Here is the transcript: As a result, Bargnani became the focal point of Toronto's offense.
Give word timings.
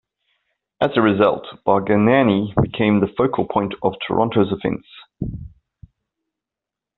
As 0.81 0.89
a 0.95 0.99
result, 1.01 1.45
Bargnani 1.63 2.55
became 2.59 3.01
the 3.01 3.13
focal 3.15 3.45
point 3.47 3.73
of 3.83 3.93
Toronto's 4.07 4.51
offense. 4.51 4.87